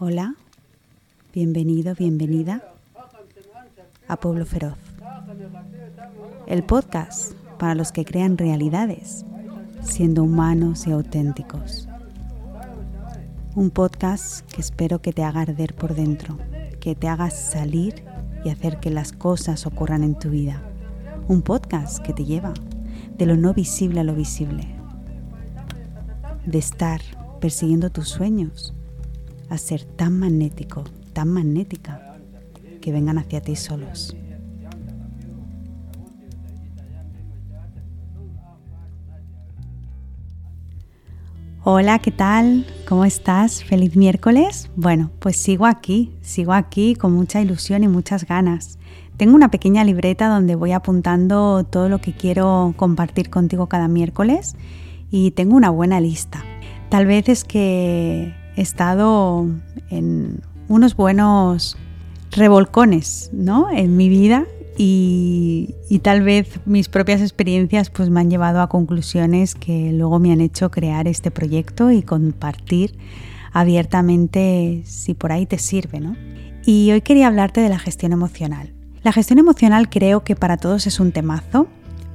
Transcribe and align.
Hola, 0.00 0.34
bienvenido, 1.32 1.94
bienvenida 1.94 2.64
a 4.08 4.16
Pueblo 4.16 4.44
Feroz, 4.44 4.76
el 6.48 6.64
podcast 6.64 7.32
para 7.60 7.76
los 7.76 7.92
que 7.92 8.04
crean 8.04 8.36
realidades, 8.36 9.24
siendo 9.82 10.24
humanos 10.24 10.88
y 10.88 10.90
auténticos. 10.90 11.88
Un 13.54 13.70
podcast 13.70 14.44
que 14.50 14.62
espero 14.62 15.00
que 15.00 15.12
te 15.12 15.22
haga 15.22 15.42
arder 15.42 15.76
por 15.76 15.94
dentro, 15.94 16.38
que 16.80 16.96
te 16.96 17.06
haga 17.06 17.30
salir 17.30 18.02
y 18.44 18.50
hacer 18.50 18.80
que 18.80 18.90
las 18.90 19.12
cosas 19.12 19.64
ocurran 19.64 20.02
en 20.02 20.18
tu 20.18 20.30
vida. 20.30 20.60
Un 21.28 21.42
podcast 21.42 22.04
que 22.04 22.12
te 22.12 22.24
lleva 22.24 22.52
de 23.16 23.26
lo 23.26 23.36
no 23.36 23.54
visible 23.54 24.00
a 24.00 24.04
lo 24.04 24.16
visible, 24.16 24.66
de 26.44 26.58
estar 26.58 27.00
persiguiendo 27.38 27.90
tus 27.90 28.08
sueños 28.08 28.74
a 29.48 29.58
ser 29.58 29.84
tan 29.84 30.18
magnético, 30.18 30.84
tan 31.12 31.28
magnética, 31.28 32.18
que 32.80 32.92
vengan 32.92 33.18
hacia 33.18 33.40
ti 33.40 33.56
solos. 33.56 34.16
Hola, 41.66 41.98
¿qué 41.98 42.10
tal? 42.10 42.66
¿Cómo 42.86 43.06
estás? 43.06 43.64
Feliz 43.64 43.96
miércoles. 43.96 44.70
Bueno, 44.76 45.10
pues 45.18 45.38
sigo 45.38 45.64
aquí, 45.64 46.12
sigo 46.20 46.52
aquí 46.52 46.94
con 46.94 47.14
mucha 47.14 47.40
ilusión 47.40 47.82
y 47.84 47.88
muchas 47.88 48.26
ganas. 48.26 48.78
Tengo 49.16 49.34
una 49.34 49.50
pequeña 49.50 49.82
libreta 49.82 50.28
donde 50.28 50.56
voy 50.56 50.72
apuntando 50.72 51.64
todo 51.64 51.88
lo 51.88 52.02
que 52.02 52.12
quiero 52.12 52.74
compartir 52.76 53.30
contigo 53.30 53.66
cada 53.66 53.88
miércoles 53.88 54.56
y 55.10 55.30
tengo 55.30 55.56
una 55.56 55.70
buena 55.70 56.00
lista. 56.00 56.44
Tal 56.90 57.06
vez 57.06 57.30
es 57.30 57.44
que 57.44 58.34
estado 58.56 59.46
en 59.90 60.40
unos 60.68 60.96
buenos 60.96 61.76
revolcones 62.30 63.30
¿no? 63.32 63.70
en 63.70 63.96
mi 63.96 64.08
vida 64.08 64.46
y, 64.76 65.74
tal 66.02 66.22
vez 66.22 66.60
mis 66.66 66.88
propias 66.88 67.20
experiencias 67.20 67.90
pues 67.90 68.10
me 68.10 68.20
han 68.20 68.30
llevado 68.30 68.60
a 68.60 68.68
conclusiones 68.68 69.54
que 69.54 69.92
luego 69.92 70.18
me 70.18 70.32
han 70.32 70.40
hecho 70.40 70.70
crear 70.70 71.06
este 71.06 71.30
proyecto 71.30 71.90
y 71.90 72.02
compartir 72.02 72.98
abiertamente 73.52 74.82
si 74.84 75.14
por 75.14 75.32
ahí 75.32 75.46
te 75.46 75.58
sirve. 75.58 76.00
¿no? 76.00 76.16
Y 76.66 76.90
hoy 76.90 77.00
quería 77.02 77.28
hablarte 77.28 77.60
de 77.60 77.68
la 77.68 77.78
gestión 77.78 78.12
emocional. 78.12 78.74
La 79.02 79.12
gestión 79.12 79.38
emocional 79.38 79.88
creo 79.88 80.24
que 80.24 80.34
para 80.34 80.56
todos 80.56 80.86
es 80.86 80.98
un 80.98 81.12
temazo 81.12 81.68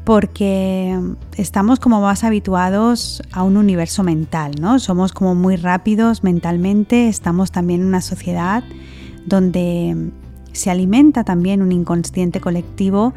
porque 0.03 0.97
estamos 1.37 1.79
como 1.79 2.01
más 2.01 2.23
habituados 2.23 3.21
a 3.31 3.43
un 3.43 3.57
universo 3.57 4.03
mental, 4.03 4.53
¿no? 4.59 4.79
Somos 4.79 5.13
como 5.13 5.35
muy 5.35 5.55
rápidos 5.55 6.23
mentalmente, 6.23 7.07
estamos 7.07 7.51
también 7.51 7.81
en 7.81 7.87
una 7.87 8.01
sociedad 8.01 8.63
donde 9.25 10.11
se 10.51 10.71
alimenta 10.71 11.23
también 11.23 11.61
un 11.61 11.71
inconsciente 11.71 12.41
colectivo 12.41 13.13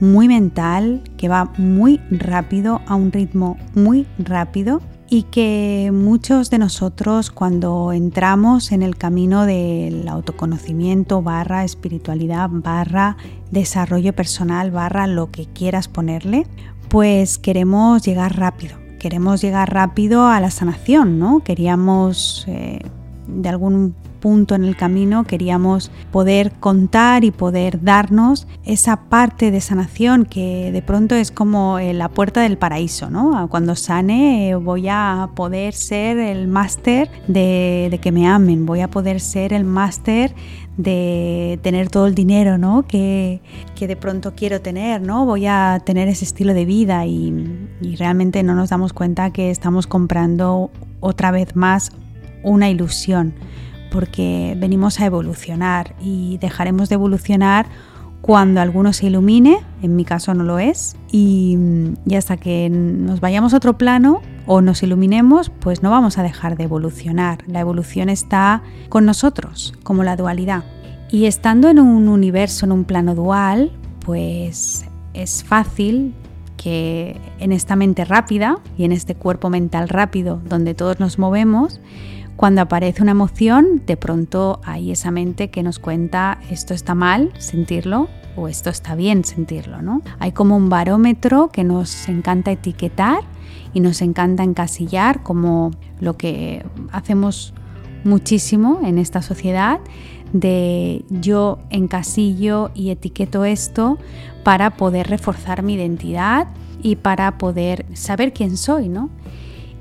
muy 0.00 0.26
mental 0.26 1.02
que 1.16 1.28
va 1.28 1.52
muy 1.58 2.00
rápido, 2.10 2.80
a 2.86 2.96
un 2.96 3.12
ritmo 3.12 3.56
muy 3.74 4.06
rápido 4.18 4.80
y 5.12 5.24
que 5.24 5.90
muchos 5.92 6.48
de 6.48 6.56
nosotros 6.56 7.30
cuando 7.30 7.92
entramos 7.92 8.72
en 8.72 8.80
el 8.80 8.96
camino 8.96 9.44
del 9.44 10.08
autoconocimiento 10.08 11.20
barra 11.20 11.64
espiritualidad 11.64 12.48
barra 12.50 13.18
desarrollo 13.50 14.14
personal 14.14 14.70
barra 14.70 15.06
lo 15.06 15.30
que 15.30 15.44
quieras 15.44 15.86
ponerle, 15.86 16.46
pues 16.88 17.36
queremos 17.36 18.02
llegar 18.02 18.38
rápido, 18.38 18.78
queremos 18.98 19.42
llegar 19.42 19.70
rápido 19.70 20.28
a 20.28 20.40
la 20.40 20.50
sanación, 20.50 21.18
¿no? 21.18 21.40
Queríamos 21.40 22.46
eh, 22.48 22.78
de 23.28 23.48
algún 23.50 23.94
punto 24.22 24.54
en 24.54 24.64
el 24.64 24.76
camino 24.76 25.24
queríamos 25.24 25.90
poder 26.12 26.52
contar 26.52 27.24
y 27.24 27.32
poder 27.32 27.82
darnos 27.82 28.46
esa 28.64 29.08
parte 29.08 29.50
de 29.50 29.60
sanación 29.60 30.24
que 30.24 30.70
de 30.72 30.80
pronto 30.80 31.16
es 31.16 31.32
como 31.32 31.80
eh, 31.80 31.92
la 31.92 32.08
puerta 32.08 32.40
del 32.40 32.56
paraíso, 32.56 33.10
¿no? 33.10 33.48
Cuando 33.50 33.74
sane 33.74 34.50
eh, 34.50 34.54
voy 34.54 34.86
a 34.88 35.30
poder 35.34 35.74
ser 35.74 36.18
el 36.18 36.46
máster 36.46 37.10
de, 37.26 37.98
que 38.00 38.12
me 38.12 38.28
amen, 38.28 38.64
voy 38.64 38.80
a 38.80 38.88
poder 38.88 39.20
ser 39.20 39.52
el 39.52 39.64
máster 39.64 40.34
de 40.76 41.58
tener 41.62 41.90
todo 41.90 42.06
el 42.06 42.14
dinero 42.14 42.56
¿no? 42.56 42.86
que, 42.86 43.40
de 43.78 43.96
pronto 43.96 44.32
quiero 44.34 44.60
tener, 44.60 45.02
¿no? 45.02 45.26
voy 45.26 45.46
a 45.46 45.82
tener 45.84 46.08
ese 46.08 46.24
estilo 46.24 46.54
de 46.54 46.64
vida 46.64 47.04
y, 47.04 47.68
y 47.80 47.96
realmente 47.96 48.44
no 48.44 48.54
nos 48.54 48.70
damos 48.70 48.92
cuenta 48.92 49.32
que 49.32 49.50
estamos 49.50 49.88
comprando 49.88 50.70
otra 51.00 51.32
vez 51.32 51.56
más 51.56 51.90
una 52.42 52.70
ilusión, 52.70 53.34
porque 53.92 54.56
venimos 54.58 54.98
a 55.00 55.06
evolucionar 55.06 55.94
y 56.00 56.38
dejaremos 56.38 56.88
de 56.88 56.94
evolucionar 56.94 57.66
cuando 58.22 58.60
alguno 58.60 58.92
se 58.92 59.06
ilumine, 59.06 59.58
en 59.82 59.96
mi 59.96 60.04
caso 60.04 60.32
no 60.32 60.44
lo 60.44 60.58
es, 60.60 60.96
y, 61.10 61.58
hasta 62.16 62.36
que 62.36 62.70
nos 62.70 63.20
vayamos 63.20 63.52
a 63.52 63.56
otro 63.56 63.76
plano 63.76 64.22
o 64.46 64.60
nos 64.60 64.82
iluminemos, 64.82 65.50
pues 65.50 65.82
no 65.82 65.90
vamos 65.90 66.18
a 66.18 66.22
dejar 66.22 66.56
de 66.56 66.64
evolucionar. 66.64 67.38
La 67.48 67.60
evolución 67.60 68.08
está 68.08 68.62
con 68.88 69.04
nosotros, 69.04 69.74
como 69.82 70.04
la 70.04 70.16
dualidad. 70.16 70.64
Y 71.10 71.26
estando 71.26 71.68
en 71.68 71.80
un 71.80 72.08
universo, 72.08 72.64
en 72.64 72.72
un 72.72 72.84
plano 72.84 73.14
dual, 73.14 73.72
pues 74.04 74.86
es 75.14 75.42
fácil 75.42 76.14
que 76.56 77.20
en 77.40 77.50
esta 77.50 77.74
mente 77.74 78.04
rápida 78.04 78.58
y 78.78 78.84
en 78.84 78.92
este 78.92 79.16
cuerpo 79.16 79.50
mental 79.50 79.88
rápido 79.88 80.40
donde 80.48 80.74
todos 80.74 81.00
nos 81.00 81.18
movemos, 81.18 81.80
cuando 82.36 82.62
aparece 82.62 83.02
una 83.02 83.12
emoción, 83.12 83.82
de 83.86 83.96
pronto 83.96 84.60
hay 84.64 84.90
esa 84.90 85.10
mente 85.10 85.50
que 85.50 85.62
nos 85.62 85.78
cuenta 85.78 86.38
esto 86.50 86.74
está 86.74 86.94
mal 86.94 87.32
sentirlo 87.38 88.08
o 88.36 88.48
esto 88.48 88.70
está 88.70 88.94
bien 88.94 89.24
sentirlo, 89.24 89.82
¿no? 89.82 90.02
Hay 90.18 90.32
como 90.32 90.56
un 90.56 90.68
barómetro 90.68 91.48
que 91.48 91.64
nos 91.64 92.08
encanta 92.08 92.50
etiquetar 92.50 93.20
y 93.74 93.80
nos 93.80 94.00
encanta 94.02 94.42
encasillar 94.42 95.22
como 95.22 95.70
lo 96.00 96.16
que 96.16 96.64
hacemos 96.90 97.54
muchísimo 98.04 98.80
en 98.84 98.98
esta 98.98 99.22
sociedad 99.22 99.80
de 100.32 101.04
yo 101.10 101.58
encasillo 101.70 102.70
y 102.74 102.90
etiqueto 102.90 103.44
esto 103.44 103.98
para 104.42 104.70
poder 104.76 105.08
reforzar 105.08 105.62
mi 105.62 105.74
identidad 105.74 106.48
y 106.82 106.96
para 106.96 107.38
poder 107.38 107.86
saber 107.94 108.32
quién 108.32 108.56
soy, 108.56 108.88
¿no? 108.88 109.10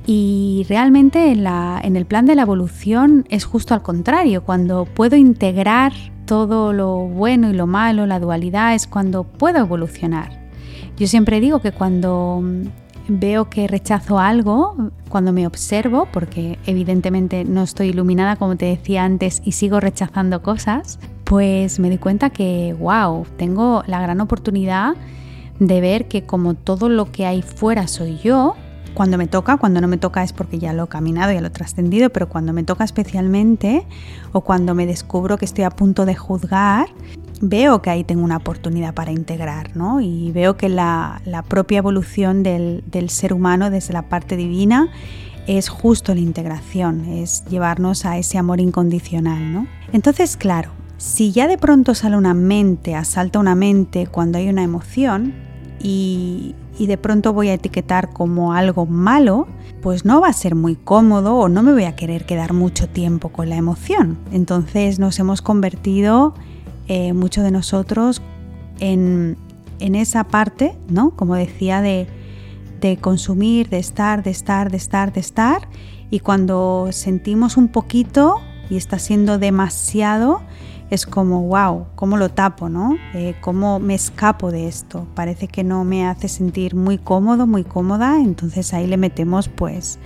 Y 0.05 0.65
realmente 0.67 1.31
en, 1.31 1.95
el 1.95 2.05
plan 2.05 2.25
de 2.25 2.35
la 2.35 2.41
evolución 2.41 3.25
es 3.29 3.45
justo 3.45 3.73
al 3.73 3.83
contrario, 3.83 4.43
cuando 4.43 4.85
puedo 4.85 5.15
integrar 5.15 5.93
todo 6.25 6.73
lo 6.73 6.97
bueno 7.07 7.49
y 7.49 7.53
lo 7.53 7.67
malo, 7.67 8.05
la 8.07 8.19
dualidad, 8.19 8.73
es 8.73 8.87
cuando 8.87 9.23
puedo 9.23 9.59
evolucionar. 9.59 10.49
Yo 10.97 11.07
siempre 11.07 11.39
digo 11.39 11.59
que 11.59 11.71
cuando 11.71 12.43
veo 13.07 13.49
que 13.49 13.67
rechazo 13.67 14.19
algo, 14.19 14.91
cuando 15.09 15.33
me 15.33 15.45
observo, 15.45 16.07
porque 16.11 16.57
evidentemente 16.65 17.43
no 17.43 17.63
estoy 17.63 17.89
iluminada 17.89 18.35
como 18.35 18.55
te 18.55 18.65
decía 18.65 19.03
antes 19.03 19.41
y 19.43 19.51
sigo 19.51 19.79
rechazando 19.79 20.41
cosas, 20.41 20.99
pues 21.25 21.79
me 21.79 21.89
doy 21.89 21.97
cuenta 21.97 22.29
que, 22.29 22.75
wow, 22.79 23.25
tengo 23.37 23.83
la 23.87 24.01
gran 24.01 24.19
oportunidad 24.21 24.95
de 25.59 25.81
ver 25.81 26.07
que 26.07 26.23
como 26.23 26.55
todo 26.55 26.89
lo 26.89 27.11
que 27.11 27.25
hay 27.25 27.41
fuera 27.41 27.87
soy 27.87 28.17
yo, 28.17 28.55
cuando 28.93 29.17
me 29.17 29.27
toca, 29.27 29.57
cuando 29.57 29.81
no 29.81 29.87
me 29.87 29.97
toca 29.97 30.23
es 30.23 30.33
porque 30.33 30.59
ya 30.59 30.73
lo 30.73 30.83
he 30.83 30.87
caminado, 30.87 31.31
ya 31.31 31.41
lo 31.41 31.47
he 31.47 31.51
trascendido, 31.51 32.09
pero 32.09 32.27
cuando 32.27 32.53
me 32.53 32.63
toca 32.63 32.83
especialmente 32.83 33.85
o 34.31 34.41
cuando 34.41 34.75
me 34.75 34.85
descubro 34.85 35.37
que 35.37 35.45
estoy 35.45 35.63
a 35.63 35.69
punto 35.69 36.05
de 36.05 36.15
juzgar, 36.15 36.89
veo 37.41 37.81
que 37.81 37.89
ahí 37.89 38.03
tengo 38.03 38.23
una 38.23 38.37
oportunidad 38.37 38.93
para 38.93 39.11
integrar, 39.11 39.75
¿no? 39.75 40.01
Y 40.01 40.31
veo 40.31 40.57
que 40.57 40.69
la, 40.69 41.21
propia 41.47 41.79
evolución 41.79 42.43
del, 42.43 42.83
del 42.85 43.09
ser 43.09 43.33
humano 43.33 43.69
desde 43.69 43.93
la 43.93 44.09
parte 44.09 44.35
divina 44.35 44.89
es 45.47 45.69
justo 45.69 46.13
la 46.13 46.21
integración, 46.21 47.05
es 47.05 47.43
llevarnos 47.45 48.05
a 48.05 48.17
ese 48.17 48.37
amor 48.37 48.59
incondicional, 48.59 49.51
¿no? 49.53 49.67
Entonces, 49.91 50.37
claro, 50.37 50.71
si 50.97 51.31
ya 51.31 51.47
de 51.47 51.57
pronto 51.57 51.95
sale 51.95 52.15
una 52.15 52.35
mente, 52.35 52.93
asalta 52.93 53.39
una 53.39 53.55
mente 53.55 54.05
cuando 54.05 54.37
hay 54.37 54.49
una 54.49 54.63
emoción 54.63 55.33
y, 55.79 56.55
y 56.77 56.87
de 56.87 56.97
pronto 56.97 57.33
voy 57.33 57.49
a 57.49 57.53
etiquetar 57.53 58.09
como 58.09 58.53
algo 58.53 58.85
malo, 58.85 59.47
pues 59.81 60.05
no 60.05 60.21
va 60.21 60.29
a 60.29 60.33
ser 60.33 60.55
muy 60.55 60.75
cómodo 60.75 61.35
o 61.35 61.49
no 61.49 61.63
me 61.63 61.73
voy 61.73 61.83
a 61.83 61.95
querer 61.95 62.25
quedar 62.25 62.53
mucho 62.53 62.87
tiempo 62.87 63.29
con 63.29 63.49
la 63.49 63.55
emoción. 63.55 64.17
Entonces 64.31 64.99
nos 64.99 65.19
hemos 65.19 65.41
convertido, 65.41 66.33
eh, 66.87 67.13
muchos 67.13 67.43
de 67.43 67.51
nosotros, 67.51 68.21
en, 68.79 69.37
esa 69.79 70.25
parte, 70.25 70.77
¿no? 70.89 71.11
Como 71.11 71.35
decía, 71.35 71.81
de, 71.81 72.07
de 72.81 72.97
consumir, 72.97 73.69
de 73.69 73.79
estar, 73.79 74.21
de 74.21 74.29
estar, 74.29 74.69
de 74.69 74.77
estar, 74.77 75.11
de 75.11 75.19
estar. 75.19 75.67
Y 76.11 76.19
cuando 76.19 76.89
sentimos 76.91 77.57
un 77.57 77.67
poquito 77.67 78.41
y 78.69 78.77
está 78.77 78.99
siendo 78.99 79.39
demasiado, 79.39 80.41
es 80.91 81.05
como, 81.05 81.43
wow, 81.43 81.85
¿cómo 81.95 82.17
lo 82.17 82.29
tapo, 82.29 82.67
no? 82.67 82.97
Eh, 83.13 83.33
¿Cómo 83.39 83.79
me 83.79 83.95
escapo 83.95 84.51
de 84.51 84.67
esto? 84.67 85.07
Parece 85.15 85.47
que 85.47 85.63
no 85.63 85.85
me 85.85 86.05
hace 86.05 86.27
sentir 86.27 86.75
muy 86.75 86.97
cómodo, 86.97 87.47
muy 87.47 87.63
cómoda, 87.63 88.19
entonces 88.19 88.73
ahí 88.73 88.87
le 88.87 88.97
metemos 88.97 89.47
pues 89.47 89.99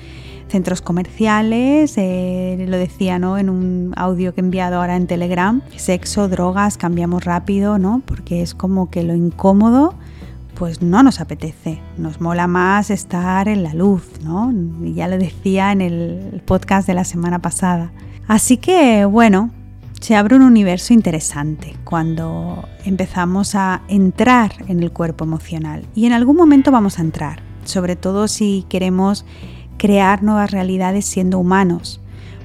centros 0.48 0.84
comerciales, 0.84 1.96
eh, 1.98 2.66
lo 2.70 2.78
decía 2.78 3.18
¿no? 3.18 3.40
en 3.40 3.50
un 3.50 3.94
audio 3.98 4.36
que 4.36 4.42
he 4.42 4.44
enviado 4.44 4.78
ahora 4.78 4.96
en 4.96 5.08
Telegram, 5.08 5.64
sexo, 5.76 6.30
drogas, 6.30 6.78
cambiamos 6.78 7.26
rápido, 7.26 7.80
¿no? 7.80 8.04
porque 8.06 8.44
es 8.44 8.54
como 8.54 8.92
que 8.92 9.02
lo 9.02 9.16
incómodo 9.16 9.96
pues 10.54 10.84
no 10.84 11.02
nos 11.02 11.20
apetece, 11.20 11.82
nos 11.98 12.22
mola 12.22 12.46
más 12.46 12.92
estar 12.92 13.48
en 13.48 13.64
la 13.64 13.74
luz, 13.74 14.22
¿no? 14.24 14.54
Ya 14.84 15.10
lo 15.10 15.18
decía 15.18 15.74
en 15.74 15.82
el 15.82 16.42
podcast 16.46 16.88
de 16.88 16.94
la 16.94 17.04
semana 17.04 17.40
pasada. 17.40 17.92
Así 18.26 18.56
que 18.56 19.04
bueno, 19.04 19.52
se 20.06 20.16
abre 20.16 20.36
un 20.36 20.44
universo 20.44 20.94
interesante 20.94 21.76
cuando 21.84 22.70
empezamos 22.84 23.56
a 23.56 23.82
entrar 23.88 24.54
en 24.68 24.84
el 24.84 24.92
cuerpo 24.92 25.24
emocional. 25.24 25.84
Y 25.96 26.06
en 26.06 26.14
algún 26.14 26.38
momento 26.38 26.70
vamos 26.70 27.00
a 27.00 27.02
entrar, 27.02 27.42
sobre 27.64 27.96
todo 27.96 28.28
si 28.28 28.68
queremos 28.70 29.26
crear 29.80 30.22
nuevas 30.22 30.52
realidades 30.52 31.06
siendo 31.06 31.40
humanos. 31.40 32.02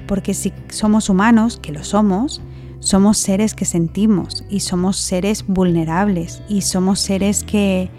Porque 0.07 0.33
si 0.33 0.51
somos 0.69 1.07
humanos, 1.07 1.59
que 1.61 1.71
lo 1.71 1.83
somos, 1.83 2.41
somos 2.79 3.19
seres 3.19 3.53
que 3.53 3.65
sentimos 3.65 4.43
y 4.49 4.61
somos 4.61 4.97
seres 4.97 5.45
vulnerables 5.47 6.41
y 6.49 6.61
somos 6.61 6.99
seres 6.99 7.43
que, 7.43 7.91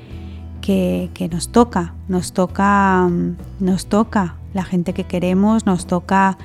que, 0.60 1.28
nos 1.30 1.52
toca, 1.52 1.94
nos 2.08 2.32
toca, 2.32 3.08
nos 3.60 3.86
toca 3.86 4.34
la 4.54 4.64
gente 4.64 4.92
que 4.92 5.04
queremos, 5.04 5.66
nos 5.66 5.86
toca 5.86 6.36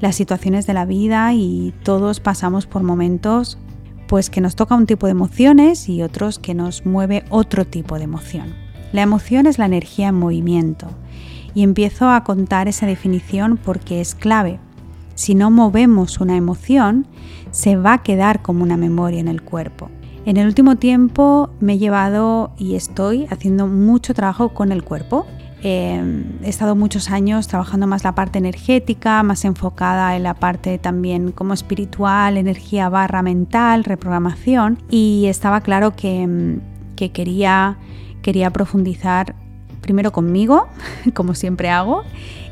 las 0.00 0.16
situaciones 0.16 0.66
de 0.66 0.74
la 0.74 0.86
vida 0.86 1.32
y 1.34 1.74
todos 1.82 2.20
pasamos 2.20 2.66
por 2.66 2.82
momentos 2.82 3.58
pues 4.06 4.28
que 4.28 4.40
nos 4.40 4.56
toca 4.56 4.74
un 4.74 4.86
tipo 4.86 5.06
de 5.06 5.12
emociones 5.12 5.88
y 5.88 6.02
otros 6.02 6.40
que 6.40 6.52
nos 6.52 6.84
mueve 6.84 7.24
otro 7.30 7.64
tipo 7.64 7.96
de 7.96 8.04
emoción. 8.04 8.54
La 8.92 9.02
emoción 9.02 9.46
es 9.46 9.58
la 9.58 9.66
energía 9.66 10.08
en 10.08 10.16
movimiento 10.16 10.88
y 11.54 11.62
empiezo 11.62 12.10
a 12.10 12.24
contar 12.24 12.66
esa 12.66 12.86
definición 12.86 13.56
porque 13.56 14.00
es 14.00 14.16
clave. 14.16 14.58
Si 15.14 15.36
no 15.36 15.50
movemos 15.52 16.18
una 16.18 16.36
emoción, 16.36 17.06
se 17.52 17.76
va 17.76 17.92
a 17.92 18.02
quedar 18.02 18.42
como 18.42 18.64
una 18.64 18.76
memoria 18.76 19.20
en 19.20 19.28
el 19.28 19.42
cuerpo. 19.42 19.90
En 20.26 20.38
el 20.38 20.46
último 20.46 20.76
tiempo 20.76 21.50
me 21.60 21.74
he 21.74 21.78
llevado 21.78 22.52
y 22.58 22.74
estoy 22.74 23.26
haciendo 23.30 23.68
mucho 23.68 24.12
trabajo 24.12 24.50
con 24.50 24.72
el 24.72 24.82
cuerpo 24.82 25.26
Em, 25.62 26.24
he 26.42 26.48
estado 26.48 26.74
muchos 26.74 27.10
años 27.10 27.46
trabajando 27.46 27.86
más 27.86 28.02
la 28.02 28.14
parte 28.14 28.38
energética, 28.38 29.22
más 29.22 29.44
enfocada 29.44 30.16
en 30.16 30.22
la 30.22 30.34
parte 30.34 30.78
también 30.78 31.32
como 31.32 31.52
espiritual, 31.52 32.38
energía 32.38 32.88
barra 32.88 33.22
mental, 33.22 33.84
reprogramación 33.84 34.78
y 34.88 35.26
estaba 35.26 35.60
claro 35.60 35.94
que, 35.94 36.22
em, 36.22 36.60
que 36.96 37.10
quería, 37.10 37.76
quería 38.22 38.50
profundizar 38.50 39.34
primero 39.82 40.12
conmigo, 40.12 40.68
como 41.14 41.34
siempre 41.34 41.68
hago, 41.68 42.04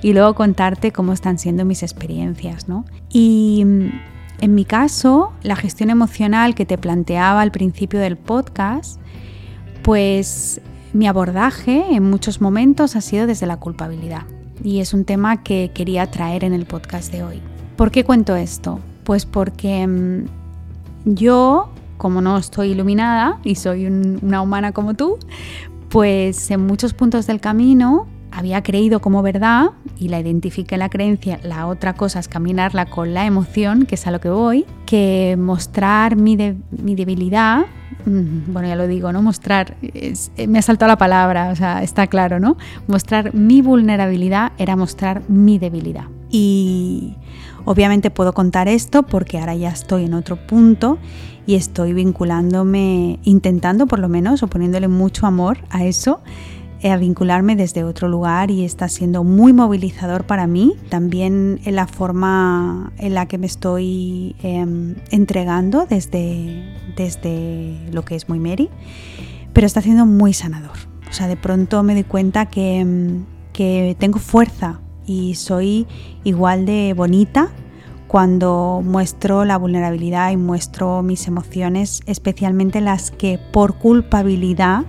y 0.02 0.12
luego 0.12 0.34
contarte 0.34 0.92
cómo 0.92 1.12
están 1.14 1.38
siendo 1.38 1.64
mis 1.64 1.82
experiencias. 1.82 2.68
¿no? 2.68 2.84
Y 3.08 3.60
em, 3.62 3.92
en 4.40 4.54
mi 4.54 4.66
caso, 4.66 5.32
la 5.42 5.56
gestión 5.56 5.88
emocional 5.88 6.54
que 6.54 6.66
te 6.66 6.76
planteaba 6.76 7.40
al 7.40 7.52
principio 7.52 8.00
del 8.00 8.18
podcast, 8.18 9.00
pues 9.82 10.60
mi 10.92 11.06
abordaje 11.06 11.84
en 11.90 12.08
muchos 12.08 12.40
momentos 12.40 12.96
ha 12.96 13.00
sido 13.00 13.26
desde 13.26 13.46
la 13.46 13.58
culpabilidad 13.58 14.22
y 14.62 14.80
es 14.80 14.94
un 14.94 15.04
tema 15.04 15.42
que 15.42 15.70
quería 15.74 16.10
traer 16.10 16.44
en 16.44 16.52
el 16.52 16.66
podcast 16.66 17.12
de 17.12 17.22
hoy. 17.22 17.40
¿Por 17.76 17.90
qué 17.90 18.04
cuento 18.04 18.36
esto? 18.36 18.80
Pues 19.04 19.26
porque 19.26 19.86
mm, 19.86 20.24
yo, 21.04 21.70
como 21.96 22.20
no 22.20 22.36
estoy 22.38 22.70
iluminada 22.70 23.38
y 23.44 23.54
soy 23.54 23.86
una 23.86 24.42
humana 24.42 24.72
como 24.72 24.94
tú, 24.94 25.18
pues 25.88 26.50
en 26.50 26.66
muchos 26.66 26.94
puntos 26.94 27.26
del 27.26 27.40
camino 27.40 28.06
había 28.30 28.62
creído 28.62 29.00
como 29.00 29.22
verdad 29.22 29.70
y 29.98 30.08
la 30.08 30.20
identifiqué 30.20 30.76
la 30.76 30.88
creencia, 30.88 31.40
la 31.42 31.66
otra 31.66 31.94
cosa 31.94 32.20
es 32.20 32.28
caminarla 32.28 32.86
con 32.86 33.14
la 33.14 33.26
emoción, 33.26 33.86
que 33.86 33.94
es 33.94 34.06
a 34.06 34.10
lo 34.10 34.20
que 34.20 34.28
voy, 34.28 34.66
que 34.86 35.36
mostrar 35.38 36.16
mi, 36.16 36.36
mi 36.70 36.94
debilidad 36.94 37.66
bueno, 38.08 38.68
ya 38.68 38.76
lo 38.76 38.86
digo, 38.86 39.12
¿no? 39.12 39.22
Mostrar, 39.22 39.76
eh, 39.82 40.14
me 40.46 40.58
ha 40.58 40.62
saltado 40.62 40.88
la 40.88 40.98
palabra, 40.98 41.50
o 41.50 41.56
sea, 41.56 41.82
está 41.82 42.06
claro, 42.06 42.40
¿no? 42.40 42.56
Mostrar 42.86 43.34
mi 43.34 43.62
vulnerabilidad 43.62 44.52
era 44.58 44.76
mostrar 44.76 45.22
mi 45.28 45.58
debilidad. 45.58 46.04
Y 46.30 47.16
obviamente 47.64 48.10
puedo 48.10 48.32
contar 48.32 48.68
esto 48.68 49.02
porque 49.02 49.38
ahora 49.38 49.54
ya 49.54 49.70
estoy 49.70 50.04
en 50.04 50.14
otro 50.14 50.36
punto 50.36 50.98
y 51.46 51.54
estoy 51.54 51.94
vinculándome, 51.94 53.18
intentando 53.24 53.86
por 53.86 53.98
lo 53.98 54.08
menos, 54.08 54.42
o 54.42 54.48
poniéndole 54.48 54.88
mucho 54.88 55.26
amor 55.26 55.58
a 55.70 55.84
eso, 55.84 56.20
a 56.84 56.96
vincularme 56.96 57.56
desde 57.56 57.82
otro 57.82 58.08
lugar 58.08 58.50
y 58.50 58.64
está 58.64 58.88
siendo 58.88 59.24
muy 59.24 59.52
movilizador 59.52 60.24
para 60.24 60.46
mí, 60.46 60.74
también 60.88 61.60
en 61.64 61.74
la 61.74 61.86
forma 61.86 62.92
en 62.98 63.14
la 63.14 63.26
que 63.26 63.38
me 63.38 63.46
estoy 63.46 64.36
em, 64.42 64.94
entregando 65.10 65.86
desde, 65.86 66.62
desde 66.96 67.76
lo 67.90 68.04
que 68.04 68.14
es 68.14 68.28
muy 68.28 68.38
Mary, 68.38 68.68
pero 69.52 69.66
está 69.66 69.82
siendo 69.82 70.06
muy 70.06 70.32
sanador. 70.32 70.76
O 71.10 71.12
sea, 71.12 71.26
de 71.26 71.36
pronto 71.36 71.82
me 71.82 71.94
doy 71.94 72.04
cuenta 72.04 72.46
que, 72.46 72.78
em, 72.78 73.24
que 73.52 73.96
tengo 73.98 74.18
fuerza 74.18 74.80
y 75.04 75.34
soy 75.34 75.86
igual 76.22 76.64
de 76.64 76.94
bonita 76.94 77.50
cuando 78.06 78.82
muestro 78.84 79.44
la 79.44 79.58
vulnerabilidad 79.58 80.30
y 80.30 80.36
muestro 80.36 81.02
mis 81.02 81.26
emociones, 81.26 82.02
especialmente 82.06 82.80
las 82.80 83.10
que 83.10 83.38
por 83.52 83.74
culpabilidad 83.74 84.84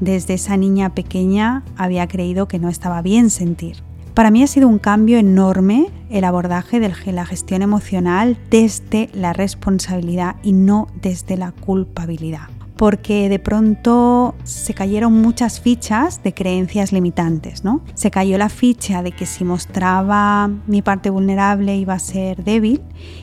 desde 0.00 0.34
esa 0.34 0.56
niña 0.56 0.94
pequeña 0.94 1.64
había 1.76 2.06
creído 2.06 2.48
que 2.48 2.58
no 2.58 2.68
estaba 2.68 3.02
bien 3.02 3.30
sentir. 3.30 3.76
Para 4.16 4.30
mí 4.30 4.42
ha 4.42 4.46
sido 4.46 4.66
un 4.66 4.78
cambio 4.78 5.18
enorme 5.18 5.90
el 6.08 6.24
abordaje 6.24 6.80
de 6.80 6.90
la 7.12 7.26
gestión 7.26 7.60
emocional 7.60 8.38
desde 8.48 9.10
la 9.12 9.34
responsabilidad 9.34 10.36
y 10.42 10.52
no 10.52 10.88
desde 11.02 11.36
la 11.36 11.52
culpabilidad. 11.52 12.48
Porque 12.78 13.28
de 13.28 13.38
pronto 13.38 14.34
se 14.42 14.72
cayeron 14.72 15.12
muchas 15.12 15.60
fichas 15.60 16.22
de 16.22 16.32
creencias 16.32 16.92
limitantes, 16.92 17.62
¿no? 17.62 17.82
Se 17.92 18.10
cayó 18.10 18.38
la 18.38 18.48
ficha 18.48 19.02
de 19.02 19.12
que 19.12 19.26
si 19.26 19.44
mostraba 19.44 20.48
mi 20.66 20.80
parte 20.80 21.10
vulnerable 21.10 21.76
iba 21.76 21.92
a 21.92 21.98
ser 21.98 22.42
débil 22.42 22.80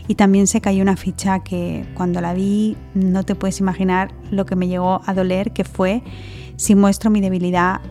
y 0.08 0.14
también 0.14 0.46
se 0.46 0.62
cayó 0.62 0.84
una 0.84 0.96
ficha 0.96 1.40
que 1.40 1.88
cuando 1.96 2.22
la 2.22 2.36
vi 2.36 2.78
no 2.94 3.24
te 3.24 3.34
puedes 3.34 3.60
imaginar 3.60 4.12
lo 4.30 4.46
que 4.46 4.56
me 4.56 4.68
llegó 4.68 5.02
a 5.08 5.14
doler, 5.16 5.54
que 5.54 5.64
fue 5.64 6.04
si 6.56 6.76
muestro 6.76 7.10
mi 7.10 7.22
debilidad, 7.22 7.82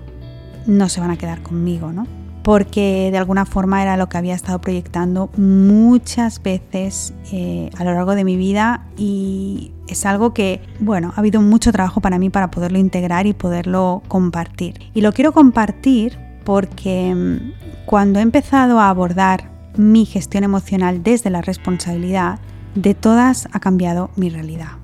no 0.67 0.88
se 0.88 1.00
van 1.00 1.11
a 1.11 1.17
quedar 1.17 1.43
conmigo, 1.43 1.93
¿no? 1.93 2.06
Porque 2.43 3.11
de 3.12 3.19
alguna 3.19 3.47
forma 3.47 3.83
era 3.83 3.97
lo 3.97 4.09
que 4.09 4.19
había 4.19 4.35
estado 4.35 4.61
proyectando 4.61 5.31
muchas 5.37 6.42
veces 6.42 7.14
eh, 7.31 7.71
a 7.78 7.85
lo 7.85 7.95
largo 7.95 8.16
de 8.16 8.25
mi 8.25 8.37
vida 8.37 8.87
y 8.97 9.71
es 9.87 10.04
algo 10.07 10.35
que, 10.35 10.61
bueno, 10.81 11.12
ha 11.14 11.21
habido 11.21 11.40
mucho 11.40 11.71
trabajo 11.71 12.00
para 12.00 12.19
mí 12.19 12.31
para 12.31 12.50
poderlo 12.50 12.78
integrar 12.78 13.26
y 13.26 13.33
poderlo 13.33 14.02
compartir. 14.09 14.81
Y 14.92 15.02
lo 15.02 15.12
quiero 15.12 15.33
compartir 15.33 16.19
porque 16.45 17.14
mm, 17.14 17.87
cuando 17.87 18.19
he 18.19 18.23
empezado 18.23 18.81
a 18.81 18.88
abordar 18.88 19.52
mi 19.76 20.04
gestión 20.04 20.42
emocional 20.42 21.04
desde 21.04 21.31
la 21.31 21.42
responsabilidad, 21.42 22.40
de 22.75 22.95
todas 22.95 23.49
ha 23.52 23.61
cambiado 23.61 24.11
mi 24.16 24.31
realidad 24.31 24.82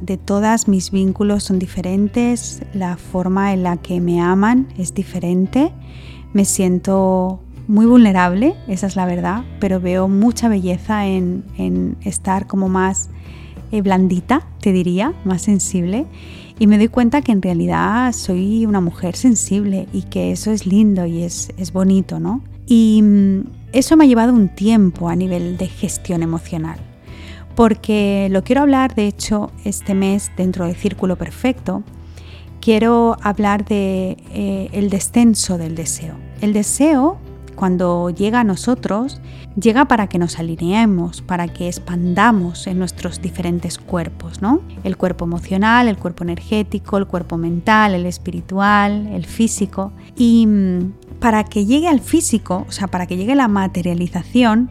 de 0.00 0.16
todas 0.16 0.68
mis 0.68 0.90
vínculos 0.90 1.44
son 1.44 1.58
diferentes, 1.58 2.62
la 2.72 2.96
forma 2.96 3.52
en 3.52 3.62
la 3.62 3.76
que 3.76 4.00
me 4.00 4.20
aman 4.20 4.68
es 4.78 4.94
diferente, 4.94 5.72
me 6.32 6.44
siento 6.44 7.40
muy 7.66 7.86
vulnerable, 7.86 8.54
esa 8.68 8.86
es 8.86 8.96
la 8.96 9.06
verdad, 9.06 9.44
pero 9.60 9.80
veo 9.80 10.08
mucha 10.08 10.48
belleza 10.48 11.06
en, 11.06 11.96
estar 12.04 12.46
como 12.46 12.68
más 12.68 13.08
eh, 13.72 13.80
blandita, 13.82 14.46
te 14.60 14.72
diría, 14.72 15.14
más 15.24 15.42
sensible. 15.42 16.06
Y 16.58 16.66
me 16.66 16.78
doy 16.78 16.88
cuenta 16.88 17.22
que 17.22 17.32
en 17.32 17.42
realidad 17.42 18.12
soy 18.12 18.64
una 18.66 18.80
mujer 18.80 19.16
sensible 19.16 19.88
y 19.92 20.02
que 20.02 20.30
eso 20.30 20.52
es 20.52 20.66
lindo 20.66 21.04
y 21.06 21.22
es, 21.22 21.50
bonito, 21.72 22.20
¿no? 22.20 22.42
Y 22.66 23.02
mm, 23.02 23.40
eso 23.72 23.96
me 23.96 24.04
ha 24.04 24.06
llevado 24.06 24.32
un 24.32 24.48
tiempo 24.48 25.08
a 25.08 25.16
nivel 25.16 25.56
de 25.56 25.66
gestión 25.66 26.22
emocional 26.22 26.78
porque 27.54 28.28
lo 28.30 28.42
quiero 28.42 28.62
hablar, 28.62 28.94
de 28.94 29.06
hecho, 29.06 29.50
este 29.64 29.94
mes 29.94 30.30
dentro 30.36 30.66
de 30.66 30.74
Círculo 30.74 31.16
Perfecto, 31.16 31.82
quiero 32.60 33.16
hablar 33.20 33.64
de 33.64 34.16
eh, 34.32 34.88
descenso 34.90 35.58
del 35.58 35.74
deseo. 35.74 36.16
El 36.40 36.52
deseo, 36.52 37.18
cuando 37.54 38.10
llega 38.10 38.40
a 38.40 38.44
nosotros, 38.44 39.20
llega 39.60 39.84
para 39.84 40.08
que 40.08 40.18
nos 40.18 40.38
alineemos, 40.38 41.22
para 41.22 41.48
que 41.48 41.68
expandamos 41.68 42.66
en 42.66 42.78
nuestros 42.78 43.20
diferentes 43.20 43.78
cuerpos, 43.78 44.42
¿no? 44.42 44.60
El 44.82 44.96
cuerpo 44.96 45.24
emocional, 45.24 45.88
el 45.88 45.96
cuerpo 45.96 46.24
energético, 46.24 46.96
el 46.96 47.06
cuerpo 47.06 47.36
mental, 47.36 47.94
el 47.94 48.06
espiritual, 48.06 49.08
el 49.08 49.26
físico. 49.26 49.92
Y 50.16 50.46
mm, 50.46 50.92
para 51.20 51.44
que 51.44 51.66
llegue 51.66 51.88
al 51.88 52.00
físico, 52.00 52.64
o 52.68 52.72
sea, 52.72 52.88
para 52.88 53.06
que 53.06 53.16
llegue 53.16 53.34
la 53.34 53.48
materialización, 53.48 54.70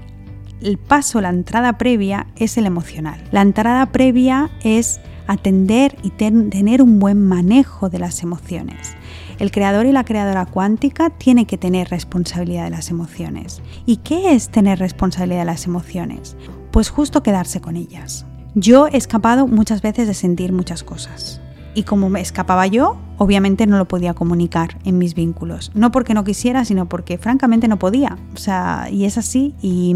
el 0.61 0.77
paso, 0.77 1.21
la 1.21 1.29
entrada 1.29 1.77
previa 1.77 2.27
es 2.35 2.57
el 2.57 2.65
emocional. 2.65 3.23
La 3.31 3.41
entrada 3.41 3.85
previa 3.87 4.49
es 4.63 4.99
atender 5.27 5.95
y 6.03 6.09
tener 6.11 6.81
un 6.81 6.99
buen 6.99 7.25
manejo 7.25 7.89
de 7.89 7.99
las 7.99 8.23
emociones. 8.23 8.95
El 9.39 9.51
creador 9.51 9.85
y 9.85 9.91
la 9.91 10.05
creadora 10.05 10.45
cuántica 10.45 11.09
tiene 11.09 11.45
que 11.45 11.57
tener 11.57 11.89
responsabilidad 11.89 12.65
de 12.65 12.69
las 12.69 12.89
emociones. 12.89 13.61
¿Y 13.85 13.97
qué 13.97 14.33
es 14.33 14.49
tener 14.49 14.79
responsabilidad 14.79 15.39
de 15.39 15.45
las 15.45 15.65
emociones? 15.65 16.37
Pues 16.71 16.89
justo 16.89 17.23
quedarse 17.23 17.59
con 17.59 17.75
ellas. 17.75 18.25
Yo 18.55 18.87
he 18.87 18.97
escapado 18.97 19.47
muchas 19.47 19.81
veces 19.81 20.07
de 20.07 20.13
sentir 20.13 20.53
muchas 20.53 20.83
cosas. 20.83 21.41
Y 21.75 21.83
como 21.83 22.09
me 22.09 22.21
escapaba 22.21 22.67
yo, 22.67 22.97
obviamente 23.17 23.65
no 23.65 23.77
lo 23.77 23.87
podía 23.87 24.13
comunicar 24.13 24.77
en 24.85 24.99
mis 24.99 25.15
vínculos. 25.15 25.71
No 25.73 25.91
porque 25.91 26.13
no 26.13 26.23
quisiera, 26.23 26.65
sino 26.65 26.87
porque 26.87 27.17
francamente 27.17 27.67
no 27.67 27.79
podía. 27.79 28.17
O 28.35 28.37
sea, 28.37 28.89
y 28.91 29.05
es 29.05 29.17
así. 29.17 29.55
Y 29.61 29.95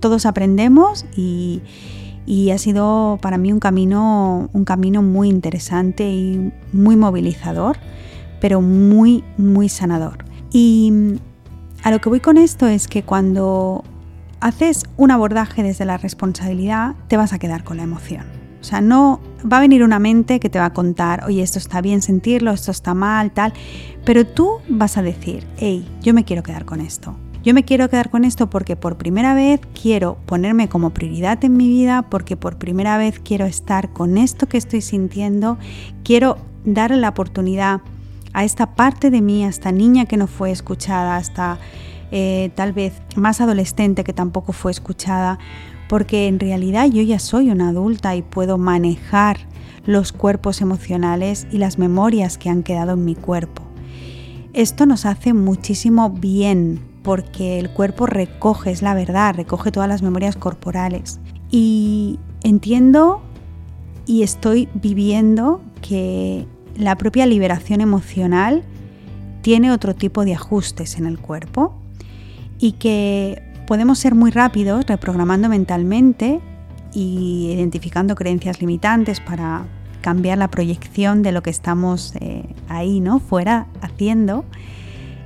todos 0.00 0.26
aprendemos 0.26 1.06
y, 1.16 1.62
ha 2.52 2.58
sido 2.58 3.18
para 3.20 3.38
mí 3.38 3.52
un 3.52 3.58
camino, 3.58 4.50
un 4.52 4.64
camino 4.64 5.02
muy 5.02 5.28
interesante 5.28 6.08
y 6.08 6.52
muy 6.72 6.96
movilizador, 6.96 7.76
pero 8.40 8.60
muy, 8.60 9.24
muy 9.36 9.68
sanador. 9.68 10.24
Y 10.52 10.90
mm, 10.92 11.14
a 11.82 11.90
lo 11.90 12.00
que 12.00 12.08
voy 12.08 12.20
con 12.20 12.36
esto 12.36 12.66
es 12.66 12.86
que 12.86 13.02
cuando 13.02 13.82
haces 14.40 14.84
un 14.96 15.10
abordaje 15.10 15.62
desde 15.62 15.84
la 15.84 15.96
responsabilidad, 15.96 16.94
te 17.08 17.16
vas 17.16 17.32
a 17.32 17.38
quedar 17.38 17.64
con 17.64 17.78
la 17.78 17.82
emoción. 17.82 18.26
O 18.60 18.64
sea, 18.64 18.80
no 18.80 19.20
va 19.50 19.56
a 19.56 19.60
venir 19.60 19.82
una 19.82 19.98
mente 19.98 20.38
que 20.38 20.50
te 20.50 20.58
va 20.58 20.66
a 20.66 20.72
contar, 20.72 21.24
oye, 21.24 21.42
esto 21.42 21.58
está 21.58 21.80
bien 21.80 22.02
sentirlo, 22.02 22.50
esto 22.52 22.70
está 22.70 22.92
mal, 22.94 23.32
tal, 23.32 23.54
pero 24.04 24.26
tú 24.26 24.58
vas 24.68 24.98
a 24.98 25.02
decir, 25.02 25.46
hey, 25.56 25.86
yo 26.02 26.12
me 26.12 26.24
quiero 26.24 26.42
quedar 26.42 26.64
con 26.64 26.80
esto. 26.80 27.16
Yo 27.42 27.54
me 27.54 27.64
quiero 27.64 27.88
quedar 27.88 28.10
con 28.10 28.24
esto 28.26 28.50
porque 28.50 28.76
por 28.76 28.98
primera 28.98 29.32
vez 29.32 29.60
quiero 29.80 30.18
ponerme 30.26 30.68
como 30.68 30.90
prioridad 30.90 31.42
en 31.42 31.56
mi 31.56 31.68
vida, 31.68 32.02
porque 32.02 32.36
por 32.36 32.58
primera 32.58 32.98
vez 32.98 33.18
quiero 33.18 33.46
estar 33.46 33.94
con 33.94 34.18
esto 34.18 34.46
que 34.46 34.58
estoy 34.58 34.82
sintiendo, 34.82 35.56
quiero 36.04 36.36
darle 36.66 36.98
la 36.98 37.08
oportunidad 37.08 37.80
a 38.34 38.44
esta 38.44 38.74
parte 38.74 39.10
de 39.10 39.22
mí, 39.22 39.42
a 39.42 39.48
esta 39.48 39.72
niña 39.72 40.04
que 40.04 40.18
no 40.18 40.26
fue 40.26 40.50
escuchada, 40.50 41.16
hasta 41.16 41.58
eh, 42.10 42.50
tal 42.56 42.74
vez 42.74 42.92
más 43.16 43.40
adolescente 43.40 44.04
que 44.04 44.12
tampoco 44.12 44.52
fue 44.52 44.70
escuchada, 44.70 45.38
porque 45.88 46.28
en 46.28 46.40
realidad 46.40 46.88
yo 46.90 47.00
ya 47.00 47.18
soy 47.18 47.48
una 47.48 47.70
adulta 47.70 48.16
y 48.16 48.22
puedo 48.22 48.58
manejar 48.58 49.38
los 49.86 50.12
cuerpos 50.12 50.60
emocionales 50.60 51.46
y 51.50 51.56
las 51.56 51.78
memorias 51.78 52.36
que 52.36 52.50
han 52.50 52.62
quedado 52.62 52.92
en 52.92 53.04
mi 53.06 53.14
cuerpo. 53.14 53.62
Esto 54.52 54.84
nos 54.84 55.06
hace 55.06 55.32
muchísimo 55.32 56.10
bien 56.10 56.89
porque 57.02 57.58
el 57.58 57.70
cuerpo 57.70 58.06
recoge, 58.06 58.70
es 58.70 58.82
la 58.82 58.94
verdad, 58.94 59.34
recoge 59.34 59.72
todas 59.72 59.88
las 59.88 60.02
memorias 60.02 60.36
corporales. 60.36 61.20
Y 61.50 62.18
entiendo 62.42 63.22
y 64.06 64.22
estoy 64.22 64.68
viviendo 64.74 65.60
que 65.82 66.46
la 66.76 66.96
propia 66.96 67.26
liberación 67.26 67.80
emocional 67.80 68.62
tiene 69.42 69.72
otro 69.72 69.94
tipo 69.94 70.24
de 70.24 70.34
ajustes 70.34 70.96
en 70.96 71.06
el 71.06 71.18
cuerpo 71.18 71.74
y 72.58 72.72
que 72.72 73.42
podemos 73.66 73.98
ser 73.98 74.14
muy 74.14 74.30
rápidos 74.30 74.86
reprogramando 74.86 75.48
mentalmente 75.48 76.40
y 76.92 77.52
identificando 77.54 78.14
creencias 78.14 78.60
limitantes 78.60 79.20
para 79.20 79.64
cambiar 80.00 80.38
la 80.38 80.48
proyección 80.48 81.22
de 81.22 81.32
lo 81.32 81.42
que 81.42 81.50
estamos 81.50 82.14
eh, 82.20 82.44
ahí, 82.68 83.00
¿no? 83.00 83.20
Fuera 83.20 83.66
haciendo 83.80 84.44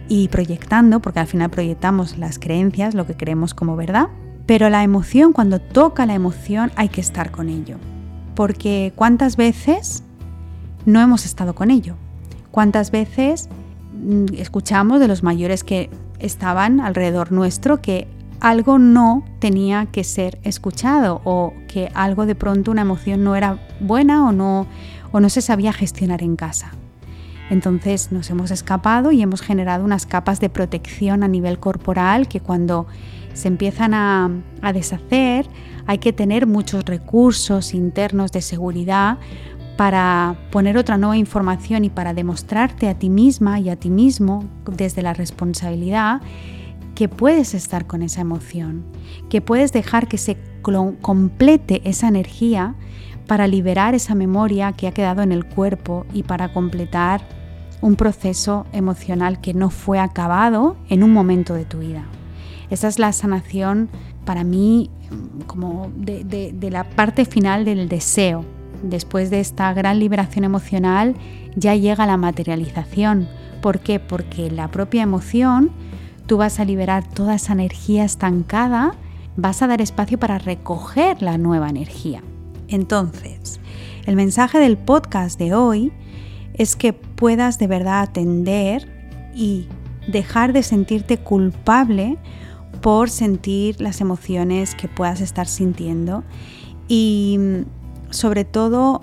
y 0.08 0.28
proyectando, 0.28 1.00
porque 1.00 1.20
al 1.20 1.26
final 1.26 1.50
proyectamos 1.50 2.18
las 2.18 2.38
creencias, 2.38 2.94
lo 2.94 3.06
que 3.06 3.14
creemos 3.14 3.54
como 3.54 3.76
verdad. 3.76 4.08
Pero 4.46 4.68
la 4.68 4.82
emoción, 4.82 5.32
cuando 5.32 5.60
toca 5.60 6.06
la 6.06 6.14
emoción, 6.14 6.70
hay 6.76 6.88
que 6.88 7.00
estar 7.00 7.30
con 7.30 7.48
ello. 7.48 7.78
Porque 8.34 8.92
cuántas 8.94 9.36
veces 9.36 10.02
no 10.86 11.00
hemos 11.00 11.24
estado 11.24 11.54
con 11.54 11.70
ello. 11.70 11.96
Cuántas 12.50 12.90
veces 12.90 13.48
mm, 13.94 14.34
escuchamos 14.36 15.00
de 15.00 15.08
los 15.08 15.22
mayores 15.22 15.64
que 15.64 15.90
estaban 16.18 16.80
alrededor 16.80 17.32
nuestro 17.32 17.80
que 17.80 18.06
algo 18.40 18.78
no 18.78 19.24
tenía 19.38 19.86
que 19.86 20.04
ser 20.04 20.38
escuchado 20.42 21.22
o 21.24 21.54
que 21.66 21.90
algo 21.94 22.26
de 22.26 22.34
pronto 22.34 22.70
una 22.70 22.82
emoción 22.82 23.24
no 23.24 23.36
era 23.36 23.58
buena 23.80 24.28
o 24.28 24.32
no, 24.32 24.66
o 25.12 25.20
no 25.20 25.30
se 25.30 25.40
sabía 25.40 25.72
gestionar 25.72 26.22
en 26.22 26.36
casa. 26.36 26.72
Entonces 27.50 28.10
nos 28.10 28.30
hemos 28.30 28.50
escapado 28.50 29.12
y 29.12 29.22
hemos 29.22 29.42
generado 29.42 29.84
unas 29.84 30.06
capas 30.06 30.40
de 30.40 30.48
protección 30.48 31.22
a 31.22 31.28
nivel 31.28 31.58
corporal 31.58 32.28
que 32.28 32.40
cuando 32.40 32.86
se 33.34 33.48
empiezan 33.48 33.94
a, 33.94 34.30
a 34.62 34.72
deshacer 34.72 35.46
hay 35.86 35.98
que 35.98 36.12
tener 36.12 36.46
muchos 36.46 36.84
recursos 36.84 37.74
internos 37.74 38.32
de 38.32 38.40
seguridad 38.40 39.18
para 39.76 40.36
poner 40.50 40.78
otra 40.78 40.96
nueva 40.96 41.16
información 41.16 41.84
y 41.84 41.90
para 41.90 42.14
demostrarte 42.14 42.88
a 42.88 42.94
ti 42.94 43.10
misma 43.10 43.58
y 43.58 43.68
a 43.70 43.76
ti 43.76 43.90
mismo 43.90 44.44
desde 44.70 45.02
la 45.02 45.14
responsabilidad 45.14 46.22
que 46.94 47.08
puedes 47.08 47.54
estar 47.54 47.86
con 47.86 48.02
esa 48.02 48.20
emoción, 48.20 48.84
que 49.28 49.40
puedes 49.40 49.72
dejar 49.72 50.06
que 50.06 50.16
se 50.16 50.38
complete 50.62 51.82
esa 51.84 52.08
energía 52.08 52.74
para 53.26 53.46
liberar 53.46 53.94
esa 53.94 54.14
memoria 54.14 54.72
que 54.72 54.86
ha 54.86 54.92
quedado 54.92 55.22
en 55.22 55.32
el 55.32 55.44
cuerpo 55.44 56.06
y 56.12 56.22
para 56.22 56.52
completar 56.52 57.22
un 57.80 57.96
proceso 57.96 58.66
emocional 58.72 59.40
que 59.40 59.54
no 59.54 59.70
fue 59.70 59.98
acabado 59.98 60.76
en 60.88 61.02
un 61.02 61.12
momento 61.12 61.54
de 61.54 61.64
tu 61.64 61.78
vida. 61.78 62.04
Esa 62.70 62.88
es 62.88 62.98
la 62.98 63.12
sanación 63.12 63.88
para 64.24 64.42
mí 64.42 64.90
como 65.46 65.90
de, 65.94 66.24
de 66.24 66.70
la 66.70 66.84
parte 66.84 67.24
final 67.24 67.64
del 67.64 67.88
deseo, 67.88 68.44
después 68.82 69.30
de 69.30 69.40
esta 69.40 69.72
gran 69.72 69.98
liberación 69.98 70.44
emocional, 70.44 71.14
ya 71.56 71.74
llega 71.74 72.06
la 72.06 72.16
materialización. 72.16 73.28
¿Por 73.60 73.80
qué? 73.80 74.00
Porque 74.00 74.50
la 74.50 74.68
propia 74.68 75.02
emoción, 75.02 75.70
tú 76.26 76.36
vas 76.36 76.60
a 76.60 76.64
liberar 76.64 77.06
toda 77.06 77.34
esa 77.34 77.52
energía 77.52 78.04
estancada, 78.04 78.94
vas 79.36 79.62
a 79.62 79.66
dar 79.66 79.80
espacio 79.80 80.18
para 80.18 80.38
recoger 80.38 81.22
la 81.22 81.38
nueva 81.38 81.68
energía. 81.68 82.22
Entonces, 82.68 83.60
el 84.06 84.16
mensaje 84.16 84.58
del 84.58 84.76
podcast 84.76 85.38
de 85.38 85.54
hoy 85.54 85.92
es 86.54 86.76
que 86.76 86.92
puedas 86.92 87.58
de 87.58 87.66
verdad 87.66 88.02
atender 88.02 88.88
y 89.34 89.66
dejar 90.06 90.52
de 90.52 90.62
sentirte 90.62 91.18
culpable 91.18 92.18
por 92.80 93.10
sentir 93.10 93.80
las 93.80 94.00
emociones 94.00 94.74
que 94.74 94.88
puedas 94.88 95.20
estar 95.20 95.46
sintiendo 95.46 96.24
y 96.88 97.38
sobre 98.10 98.44
todo 98.44 99.00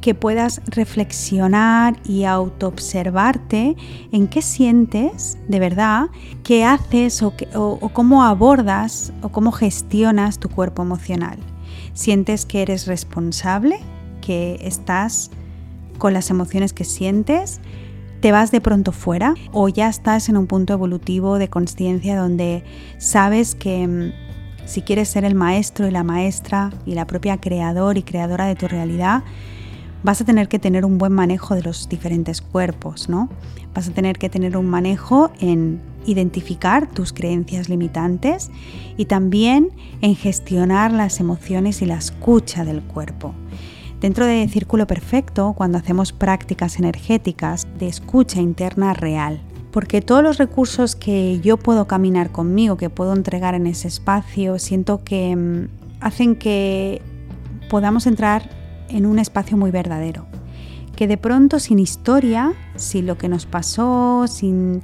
que 0.00 0.14
puedas 0.16 0.60
reflexionar 0.66 1.96
y 2.04 2.24
autoobservarte 2.24 3.76
en 4.10 4.26
qué 4.26 4.42
sientes 4.42 5.38
de 5.48 5.60
verdad, 5.60 6.06
qué 6.42 6.64
haces 6.64 7.22
o, 7.22 7.32
o, 7.54 7.88
cómo 7.90 8.24
abordas 8.24 9.12
o 9.22 9.28
cómo 9.28 9.52
gestionas 9.52 10.40
tu 10.40 10.48
cuerpo 10.48 10.82
emocional. 10.82 11.38
¿Sientes 11.94 12.46
que 12.46 12.62
eres 12.62 12.86
responsable? 12.86 13.78
¿Que 14.20 14.58
estás 14.62 15.30
con 15.98 16.12
las 16.14 16.30
emociones 16.30 16.72
que 16.72 16.84
sientes? 16.84 17.60
¿Te 18.20 18.32
vas 18.32 18.50
de 18.50 18.60
pronto 18.60 18.92
fuera? 18.92 19.34
¿O 19.52 19.68
ya 19.68 19.88
estás 19.88 20.28
en 20.28 20.36
un 20.36 20.46
punto 20.46 20.72
evolutivo 20.72 21.38
de 21.38 21.48
conciencia 21.48 22.16
donde 22.16 22.64
sabes 22.98 23.54
que 23.54 23.86
mm, 23.86 24.12
si 24.64 24.82
quieres 24.82 25.08
ser 25.08 25.24
el 25.24 25.34
maestro 25.34 25.86
y 25.88 25.90
la 25.90 26.04
maestra 26.04 26.70
y 26.86 26.94
la 26.94 27.06
propia 27.06 27.40
creador 27.40 27.98
y 27.98 28.02
creadora 28.02 28.46
de 28.46 28.54
tu 28.54 28.68
realidad, 28.68 29.22
vas 30.02 30.20
a 30.20 30.24
tener 30.24 30.48
que 30.48 30.58
tener 30.58 30.84
un 30.84 30.98
buen 30.98 31.12
manejo 31.12 31.54
de 31.54 31.62
los 31.62 31.88
diferentes 31.88 32.40
cuerpos, 32.40 33.08
¿no? 33.08 33.28
Vas 33.74 33.88
a 33.88 33.92
tener 33.92 34.18
que 34.18 34.28
tener 34.28 34.56
un 34.56 34.66
manejo 34.66 35.30
en 35.40 35.80
identificar 36.06 36.88
tus 36.88 37.12
creencias 37.12 37.68
limitantes 37.68 38.50
y 38.96 39.04
también 39.04 39.70
en 40.00 40.16
gestionar 40.16 40.92
las 40.92 41.20
emociones 41.20 41.82
y 41.82 41.86
la 41.86 41.96
escucha 41.96 42.64
del 42.64 42.82
cuerpo. 42.82 43.34
Dentro 44.00 44.26
de 44.26 44.48
Círculo 44.48 44.88
Perfecto, 44.88 45.54
cuando 45.56 45.78
hacemos 45.78 46.12
prácticas 46.12 46.78
energéticas 46.78 47.68
de 47.78 47.86
escucha 47.86 48.40
interna 48.40 48.94
real, 48.94 49.40
porque 49.70 50.02
todos 50.02 50.24
los 50.24 50.38
recursos 50.38 50.96
que 50.96 51.40
yo 51.40 51.56
puedo 51.56 51.86
caminar 51.86 52.32
conmigo, 52.32 52.76
que 52.76 52.90
puedo 52.90 53.14
entregar 53.14 53.54
en 53.54 53.68
ese 53.68 53.86
espacio, 53.86 54.58
siento 54.58 55.04
que 55.04 55.36
mm, 55.36 55.68
hacen 56.00 56.34
que 56.34 57.00
podamos 57.70 58.06
entrar 58.08 58.61
en 58.88 59.06
un 59.06 59.18
espacio 59.18 59.56
muy 59.56 59.70
verdadero. 59.70 60.26
Que 60.96 61.06
de 61.06 61.16
pronto 61.16 61.58
sin 61.58 61.78
historia, 61.78 62.52
sin 62.76 63.06
lo 63.06 63.16
que 63.18 63.28
nos 63.28 63.46
pasó, 63.46 64.26
sin, 64.28 64.82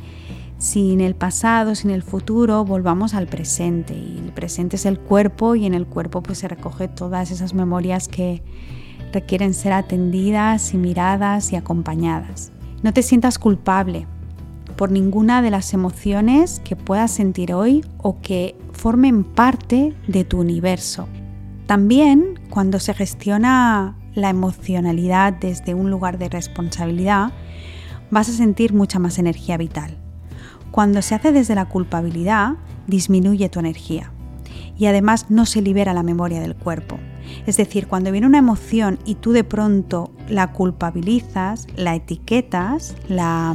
sin 0.59 1.01
el 1.01 1.15
pasado, 1.15 1.75
sin 1.75 1.91
el 1.91 2.03
futuro, 2.03 2.65
volvamos 2.65 3.15
al 3.15 3.27
presente. 3.27 3.95
Y 3.95 4.19
el 4.19 4.33
presente 4.33 4.77
es 4.77 4.87
el 4.87 4.99
cuerpo 4.99 5.55
y 5.55 5.67
en 5.67 5.75
el 5.75 5.87
cuerpo 5.87 6.23
pues 6.23 6.39
se 6.39 6.49
recoge 6.49 6.89
todas 6.89 7.31
esas 7.31 7.55
memorias 7.55 8.09
que 8.09 8.43
requieren 9.13 9.55
ser 9.55 9.73
atendidas 9.73 10.75
y 10.75 10.79
miradas 10.79 11.53
y 11.53 11.57
acompañadas. 11.57 12.53
No 12.83 12.93
te 12.93 13.03
sientas 13.03 13.39
culpable 13.39 14.07
por 14.77 14.93
ninguna 14.93 15.43
de 15.43 15.51
las 15.51 15.75
emociones 15.75 16.61
que 16.65 16.77
puedas 16.77 17.11
sentir 17.11 17.53
hoy 17.53 17.85
o 17.99 18.21
que 18.21 18.57
formen 18.73 19.25
parte 19.25 19.95
de 20.07 20.25
tu 20.25 20.41
universo. 20.41 21.09
También 21.69 22.41
cuando 22.49 22.81
se 22.81 22.95
gestiona 22.95 23.95
la 24.15 24.31
emocionalidad 24.31 25.35
desde 25.35 25.75
un 25.75 25.91
lugar 25.91 26.17
de 26.17 26.31
responsabilidad, 26.31 27.31
vas 28.11 28.31
a 28.31 28.33
sentir 28.33 28.73
mucha 28.73 28.99
más 28.99 29.19
energía 29.19 29.59
vital. 29.59 29.99
Cuando 30.71 31.03
se 31.03 31.15
hace 31.15 31.31
desde 31.31 31.55
la 31.55 31.67
culpabilidad, 31.67 32.55
disminuye 32.87 33.51
tu 33.51 33.61
energía 33.61 34.11
y 34.79 34.87
además 34.87 35.27
no 35.29 35.45
se 35.45 35.61
libera 35.61 35.93
la 35.93 36.03
memoria 36.03 36.41
del 36.41 36.57
cuerpo. 36.57 36.99
Es 37.45 37.59
decir, 37.59 37.87
cuando 37.87 38.13
viene 38.13 38.27
una 38.27 38.39
emoción 38.39 38.99
y 39.05 39.17
tú 39.17 39.33
de 39.33 39.45
pronto 39.45 40.11
la 40.27 40.53
culpabilizas, 40.53 41.67
la 41.77 41.95
etiquetas, 41.95 42.97
la, 43.09 43.55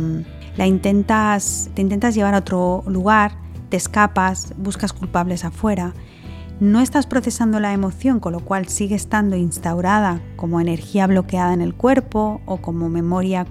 intentas, 0.59 1.71
te 1.73 1.81
intentas 1.81 2.13
llevar 2.13 2.35
a 2.35 2.39
otro 2.39 2.83
lugar, 2.85 3.37
te 3.69 3.77
escapas, 3.77 4.53
buscas 4.55 4.93
culpables 4.93 5.45
afuera, 5.45 5.95
no 6.59 6.79
estás 6.79 7.07
procesando 7.07 7.59
la 7.59 7.73
emoción, 7.73 8.19
con 8.19 8.33
lo 8.33 8.39
cual 8.39 8.67
sigue 8.67 8.95
estando 8.95 9.35
instaurada 9.35 10.21
como 10.35 10.61
energía 10.61 11.07
bloqueada 11.07 11.53
en 11.53 11.61
el 11.61 11.73
cuerpo 11.73 12.41
o 12.45 12.57
como 12.57 12.89
memoria 12.89 13.45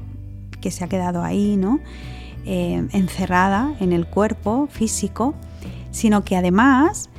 que 0.61 0.71
se 0.71 0.85
ha 0.85 0.89
quedado 0.89 1.23
ahí, 1.23 1.57
¿no? 1.57 1.81
Eh, 2.45 2.87
encerrada 2.93 3.75
en 3.81 3.93
el 3.93 4.07
cuerpo 4.07 4.69
físico, 4.71 5.35
sino 5.91 6.25
que 6.25 6.37
además 6.37 7.11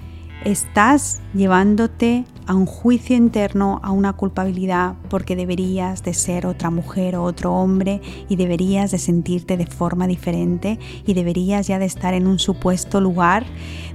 estás 0.43 1.21
llevándote 1.33 2.25
a 2.47 2.53
un 2.55 2.65
juicio 2.65 3.15
interno, 3.15 3.79
a 3.83 3.91
una 3.91 4.13
culpabilidad, 4.13 4.95
porque 5.09 5.35
deberías 5.35 6.03
de 6.03 6.13
ser 6.13 6.45
otra 6.45 6.69
mujer 6.69 7.15
o 7.15 7.23
otro 7.23 7.53
hombre 7.53 8.01
y 8.29 8.35
deberías 8.35 8.91
de 8.91 8.97
sentirte 8.97 9.57
de 9.57 9.65
forma 9.65 10.07
diferente 10.07 10.79
y 11.05 11.13
deberías 11.13 11.67
ya 11.67 11.79
de 11.79 11.85
estar 11.85 12.13
en 12.13 12.27
un 12.27 12.39
supuesto 12.39 13.01
lugar 13.01 13.45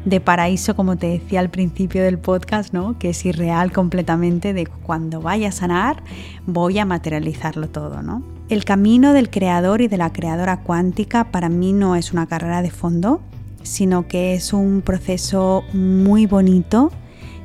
de 0.04 0.20
paraíso, 0.20 0.74
como 0.76 0.96
te 0.96 1.08
decía 1.08 1.40
al 1.40 1.50
principio 1.50 2.02
del 2.02 2.18
podcast, 2.18 2.72
¿no? 2.72 2.98
que 2.98 3.10
es 3.10 3.24
irreal 3.24 3.72
completamente, 3.72 4.52
de 4.52 4.66
cuando 4.66 5.20
vaya 5.20 5.48
a 5.48 5.52
sanar 5.52 6.02
voy 6.46 6.78
a 6.78 6.84
materializarlo 6.84 7.68
todo. 7.68 8.02
¿no? 8.02 8.22
El 8.48 8.64
camino 8.64 9.12
del 9.12 9.30
creador 9.30 9.82
y 9.82 9.88
de 9.88 9.98
la 9.98 10.12
creadora 10.12 10.60
cuántica 10.62 11.30
para 11.30 11.48
mí 11.48 11.72
no 11.72 11.96
es 11.96 12.12
una 12.12 12.26
carrera 12.26 12.62
de 12.62 12.70
fondo, 12.70 13.20
sino 13.62 14.08
que 14.08 14.34
es 14.34 14.52
un 14.52 14.82
proceso 14.82 15.64
muy 15.72 16.26
bonito 16.26 16.90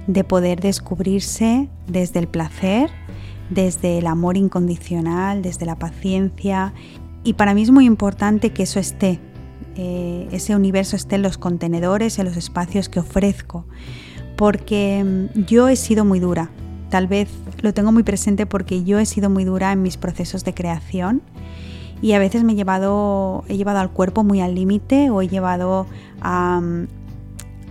de 0.07 0.23
poder 0.23 0.59
descubrirse 0.59 1.69
desde 1.87 2.19
el 2.19 2.27
placer, 2.27 2.89
desde 3.49 3.99
el 3.99 4.07
amor 4.07 4.37
incondicional, 4.37 5.41
desde 5.41 5.65
la 5.65 5.77
paciencia. 5.77 6.73
Y 7.23 7.33
para 7.33 7.53
mí 7.53 7.61
es 7.61 7.71
muy 7.71 7.85
importante 7.85 8.51
que 8.51 8.63
eso 8.63 8.79
esté, 8.79 9.19
eh, 9.75 10.27
ese 10.31 10.55
universo 10.55 10.95
esté 10.95 11.15
en 11.15 11.21
los 11.21 11.37
contenedores, 11.37 12.19
en 12.19 12.25
los 12.25 12.37
espacios 12.37 12.89
que 12.89 12.99
ofrezco, 12.99 13.65
porque 14.35 15.03
mm, 15.03 15.45
yo 15.45 15.67
he 15.69 15.75
sido 15.75 16.05
muy 16.05 16.19
dura. 16.19 16.49
Tal 16.89 17.07
vez 17.07 17.29
lo 17.61 17.73
tengo 17.73 17.91
muy 17.91 18.03
presente 18.03 18.45
porque 18.45 18.83
yo 18.83 18.99
he 18.99 19.05
sido 19.05 19.29
muy 19.29 19.45
dura 19.45 19.71
en 19.71 19.81
mis 19.81 19.97
procesos 19.97 20.43
de 20.43 20.53
creación 20.53 21.21
y 22.03 22.11
a 22.11 22.19
veces 22.19 22.43
me 22.43 22.51
he 22.51 22.55
llevado, 22.55 23.45
he 23.47 23.57
llevado 23.57 23.79
al 23.79 23.89
cuerpo 23.89 24.23
muy 24.23 24.41
al 24.41 24.53
límite 24.53 25.09
o 25.09 25.21
he 25.21 25.27
llevado 25.27 25.87
a, 26.21 26.61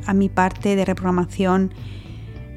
a 0.06 0.14
mi 0.14 0.28
parte 0.28 0.74
de 0.74 0.84
reprogramación 0.84 1.72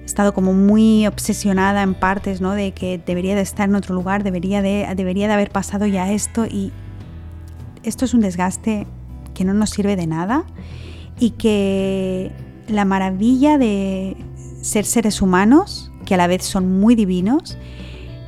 he 0.06 0.08
estado 0.08 0.36
como 0.36 0.54
muy 0.54 1.08
obsesionada 1.08 1.82
en 1.82 1.96
partes, 1.96 2.40
¿no? 2.40 2.52
De 2.52 2.74
que 2.74 3.02
debería 3.04 3.36
de 3.36 3.42
estar 3.42 3.68
en 3.68 3.74
otro 3.74 3.96
lugar, 3.96 4.24
debería 4.24 4.62
de, 4.62 4.88
debería 4.96 5.28
de 5.28 5.34
haber 5.34 5.50
pasado 5.50 5.88
ya 5.88 6.12
esto 6.12 6.46
y 6.46 6.72
esto 7.82 8.06
es 8.06 8.14
un 8.14 8.22
desgaste 8.22 8.86
que 9.34 9.44
no 9.44 9.56
nos 9.56 9.72
sirve 9.72 9.96
de 9.96 10.06
nada 10.06 10.46
y 11.20 11.32
que 11.32 12.32
la 12.68 12.86
maravilla 12.86 13.58
de 13.58 14.16
ser 14.62 14.86
seres 14.86 15.24
humanos, 15.24 15.92
que 16.06 16.14
a 16.14 16.18
la 16.18 16.28
vez 16.28 16.44
son 16.44 16.80
muy 16.80 16.94
divinos, 16.94 17.58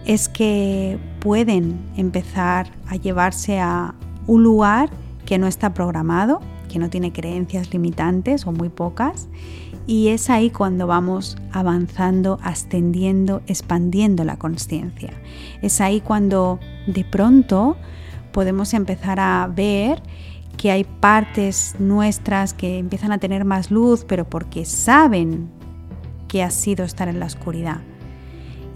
es 0.05 0.29
que 0.29 0.97
pueden 1.19 1.79
empezar 1.95 2.71
a 2.87 2.95
llevarse 2.95 3.59
a 3.59 3.93
un 4.25 4.41
lugar 4.41 4.89
que 5.27 5.37
no 5.37 5.45
está 5.45 5.75
programado, 5.75 6.39
que 6.69 6.79
no 6.79 6.89
tiene 6.89 7.13
creencias 7.13 7.71
limitantes 7.71 8.47
o 8.47 8.51
muy 8.51 8.69
pocas. 8.69 9.27
Y 9.87 10.09
es 10.09 10.29
ahí 10.29 10.49
cuando 10.49 10.85
vamos 10.85 11.37
avanzando, 11.51 12.39
ascendiendo, 12.43 13.41
expandiendo 13.47 14.25
la 14.25 14.37
conciencia. 14.37 15.13
Es 15.61 15.79
ahí 15.79 16.01
cuando 16.01 16.59
de 16.87 17.05
pronto 17.05 17.77
podemos 18.33 18.73
empezar 18.73 19.19
a 19.19 19.47
ver 19.47 20.03
que 20.57 20.71
hay 20.71 20.83
partes 20.83 21.75
nuestras 21.79 22.53
que 22.53 22.79
empiezan 22.79 23.13
a 23.13 23.17
tener 23.17 23.45
más 23.45 23.71
luz, 23.71 24.03
pero 24.05 24.29
porque 24.29 24.65
saben 24.65 25.49
que 26.27 26.43
ha 26.43 26.51
sido 26.51 26.83
estar 26.83 27.07
en 27.07 27.19
la 27.19 27.25
oscuridad 27.27 27.79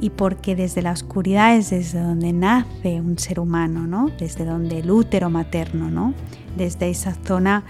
y 0.01 0.09
porque 0.09 0.55
desde 0.55 0.81
la 0.81 0.91
oscuridad 0.91 1.55
es 1.55 1.69
desde 1.69 2.01
donde 2.01 2.33
nace 2.33 2.99
un 2.99 3.19
ser 3.19 3.39
humano, 3.39 3.85
¿no? 3.85 4.09
Desde 4.17 4.45
donde 4.45 4.79
el 4.79 4.89
útero 4.89 5.29
materno, 5.29 5.91
¿no? 5.91 6.15
Desde 6.57 6.89
esa 6.89 7.13
zona 7.23 7.63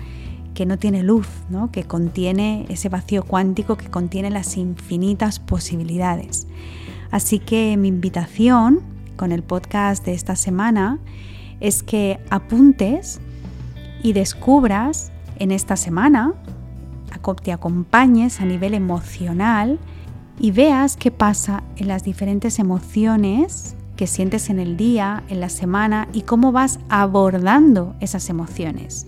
que 0.53 0.65
no 0.65 0.77
tiene 0.77 1.03
luz, 1.03 1.27
¿no? 1.49 1.71
Que 1.71 1.83
contiene 1.83 2.65
ese 2.69 2.89
vacío 2.89 3.23
cuántico 3.23 3.77
que 3.77 3.89
contiene 3.89 4.29
las 4.29 4.57
infinitas 4.57 5.39
posibilidades. 5.39 6.47
Así 7.11 7.39
que 7.39 7.77
mi 7.77 7.87
invitación 7.87 8.81
con 9.15 9.31
el 9.31 9.43
podcast 9.43 10.05
de 10.05 10.13
esta 10.13 10.35
semana 10.35 10.99
es 11.59 11.83
que 11.83 12.19
apuntes 12.29 13.19
y 14.03 14.13
descubras 14.13 15.11
en 15.37 15.51
esta 15.51 15.75
semana, 15.75 16.33
te 17.43 17.51
acompañes 17.51 18.41
a 18.41 18.45
nivel 18.45 18.73
emocional 18.73 19.79
y 20.39 20.51
veas 20.51 20.97
qué 20.97 21.11
pasa 21.11 21.63
en 21.75 21.87
las 21.87 22.03
diferentes 22.03 22.57
emociones 22.57 23.75
que 23.95 24.07
sientes 24.07 24.49
en 24.49 24.59
el 24.59 24.77
día, 24.77 25.23
en 25.29 25.39
la 25.39 25.49
semana 25.49 26.07
y 26.13 26.21
cómo 26.21 26.51
vas 26.51 26.79
abordando 26.89 27.95
esas 27.99 28.29
emociones. 28.29 29.05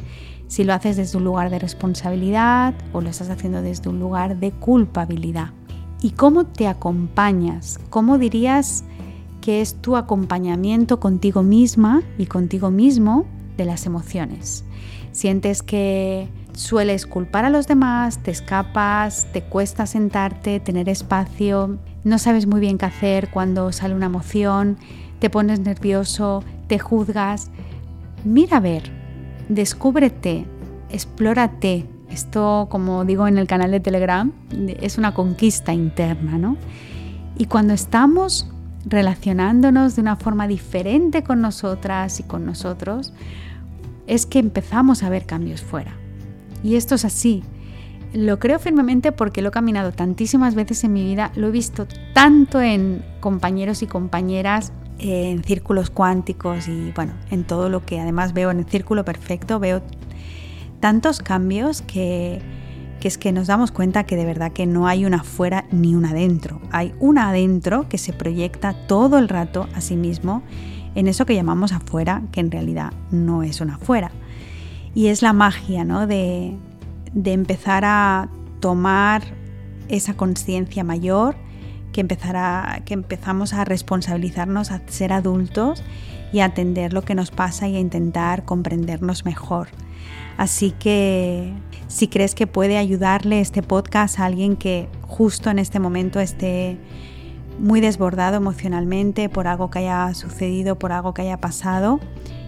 Si 0.53 0.63
lo 0.63 0.75
haces 0.75 0.97
desde 0.97 1.17
un 1.17 1.23
lugar 1.23 1.49
de 1.49 1.57
responsabilidad 1.57 2.75
o 2.91 3.01
lo 3.01 3.09
estás 3.09 3.31
haciendo 3.31 3.63
desde 3.63 3.89
un 3.89 3.99
lugar 3.99 4.37
de 4.37 4.51
culpabilidad. 4.51 5.49
Y 5.99 6.11
cómo 6.11 6.45
te 6.45 6.67
acompañas, 6.67 7.79
cómo 7.89 8.19
dirías 8.19 8.83
que 9.41 9.61
es 9.61 9.73
tu 9.73 9.97
acompañamiento 9.97 10.99
contigo 10.99 11.41
misma 11.41 12.03
y 12.19 12.27
contigo 12.27 12.69
mismo 12.69 13.25
de 13.57 13.65
las 13.65 13.87
emociones. 13.87 14.63
Sientes 15.11 15.63
que 15.63 16.29
sueles 16.53 17.07
culpar 17.07 17.45
a 17.45 17.49
los 17.49 17.65
demás, 17.65 18.21
te 18.21 18.29
escapas, 18.29 19.25
te 19.33 19.41
cuesta 19.41 19.87
sentarte, 19.87 20.59
tener 20.59 20.87
espacio, 20.87 21.79
no 22.03 22.19
sabes 22.19 22.45
muy 22.45 22.59
bien 22.59 22.77
qué 22.77 22.85
hacer 22.85 23.31
cuando 23.31 23.71
sale 23.71 23.95
una 23.95 24.05
emoción, 24.05 24.77
te 25.17 25.31
pones 25.31 25.61
nervioso, 25.61 26.43
te 26.67 26.77
juzgas. 26.77 27.49
Mira 28.23 28.57
a 28.57 28.59
ver, 28.59 29.02
descúbrete, 29.49 30.45
explórate. 30.89 31.85
Esto, 32.09 32.67
como 32.69 33.05
digo 33.05 33.27
en 33.27 33.37
el 33.37 33.47
canal 33.47 33.71
de 33.71 33.79
Telegram, 33.79 34.31
es 34.81 34.97
una 34.97 35.13
conquista 35.13 35.73
interna, 35.73 36.37
¿no? 36.37 36.57
Y 37.37 37.45
cuando 37.45 37.73
estamos 37.73 38.47
relacionándonos 38.85 39.95
de 39.95 40.01
una 40.01 40.15
forma 40.15 40.47
diferente 40.47 41.23
con 41.23 41.41
nosotras 41.41 42.19
y 42.19 42.23
con 42.23 42.45
nosotros, 42.45 43.13
es 44.07 44.25
que 44.25 44.39
empezamos 44.39 45.03
a 45.03 45.09
ver 45.09 45.25
cambios 45.25 45.61
fuera. 45.61 45.95
Y 46.63 46.75
esto 46.75 46.95
es 46.95 47.05
así. 47.05 47.43
Lo 48.13 48.37
creo 48.37 48.59
firmemente 48.59 49.11
porque 49.11 49.41
lo 49.41 49.49
he 49.49 49.51
caminado 49.51 49.91
tantísimas 49.91 50.53
veces 50.53 50.83
en 50.83 50.93
mi 50.93 51.03
vida, 51.03 51.31
lo 51.35 51.47
he 51.47 51.51
visto 51.51 51.87
tanto 52.13 52.61
en 52.61 53.03
compañeros 53.19 53.81
y 53.81 53.87
compañeras, 53.87 54.71
en 54.99 55.43
círculos 55.43 55.89
cuánticos 55.89 56.67
y 56.67 56.91
bueno, 56.95 57.13
en 57.31 57.43
todo 57.43 57.69
lo 57.69 57.85
que 57.85 57.99
además 57.99 58.33
veo 58.33 58.51
en 58.51 58.59
el 58.59 58.65
círculo 58.65 59.03
perfecto, 59.05 59.59
veo 59.59 59.81
tantos 60.79 61.19
cambios 61.19 61.81
que, 61.81 62.41
que 62.99 63.07
es 63.07 63.17
que 63.17 63.31
nos 63.31 63.47
damos 63.47 63.71
cuenta 63.71 64.05
que 64.05 64.15
de 64.15 64.25
verdad 64.25 64.51
que 64.51 64.65
no 64.65 64.87
hay 64.87 65.05
una 65.05 65.17
afuera 65.17 65.65
ni 65.71 65.95
una 65.95 66.11
adentro. 66.11 66.61
Hay 66.71 66.93
una 66.99 67.29
adentro 67.29 67.89
que 67.89 67.97
se 67.97 68.13
proyecta 68.13 68.73
todo 68.87 69.17
el 69.17 69.29
rato 69.29 69.67
a 69.75 69.81
sí 69.81 69.95
mismo 69.95 70.43
en 70.95 71.07
eso 71.07 71.25
que 71.25 71.35
llamamos 71.35 71.71
afuera, 71.71 72.21
que 72.31 72.39
en 72.39 72.51
realidad 72.51 72.93
no 73.11 73.43
es 73.43 73.61
una 73.61 73.75
afuera. 73.75 74.11
Y 74.95 75.07
es 75.07 75.21
la 75.21 75.33
magia 75.33 75.83
¿no? 75.83 76.05
de, 76.07 76.55
empezar 77.13 77.83
a 77.85 78.29
tomar 78.59 79.23
esa 79.89 80.13
conciencia 80.15 80.83
mayor, 80.83 81.35
que, 81.93 82.01
empezar 82.01 82.83
que 82.83 82.93
empezamos 82.93 83.53
a 83.53 83.63
responsabilizarnos, 83.63 84.71
a 84.71 84.81
ser 84.87 85.13
adultos 85.13 85.81
y 86.33 86.39
a 86.39 86.45
atender 86.45 86.91
lo 86.91 87.03
que 87.03 87.15
nos 87.15 87.31
pasa 87.31 87.69
y 87.69 87.77
a 87.77 87.79
intentar 87.79 88.43
comprendernos 88.43 89.23
mejor. 89.23 89.69
Así 90.35 90.71
que 90.71 91.53
si 91.87 92.07
crees 92.07 92.35
que 92.35 92.47
puede 92.47 92.77
ayudarle 92.77 93.39
este 93.39 93.61
podcast 93.61 94.19
a 94.19 94.25
alguien 94.25 94.57
que 94.57 94.89
justo 95.03 95.49
en 95.49 95.59
este 95.59 95.79
momento 95.79 96.19
esté 96.19 96.77
muy 97.59 97.81
desbordado 97.81 98.35
emocionalmente 98.35 99.29
por 99.29 99.47
algo 99.47 99.69
que 99.69 99.79
haya 99.79 100.13
sucedido, 100.15 100.77
por 100.79 100.91
algo 100.91 101.13
que 101.13 101.21
haya 101.21 101.37
pasado, 101.37 101.99